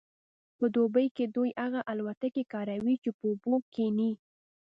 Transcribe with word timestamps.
په 0.57 0.65
دوبي 0.75 1.07
کې 1.15 1.25
دوی 1.35 1.51
هغه 1.63 1.81
الوتکې 1.91 2.43
کاروي 2.53 2.95
چې 3.03 3.09
په 3.17 3.25
اوبو 3.31 3.53
کیښني 3.73 4.11